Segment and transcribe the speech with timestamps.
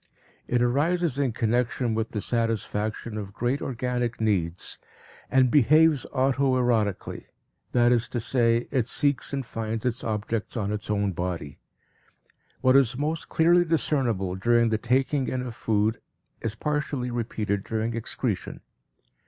[0.47, 4.79] It arises in connection with the satisfaction of great organic needs
[5.29, 7.25] and behaves auto erotically,
[7.71, 11.59] that is to say, it seeks and finds it objects on its own body.
[12.61, 16.01] What is most clearly discernible during the taking in of food
[16.41, 18.61] is partially repeated during excretion.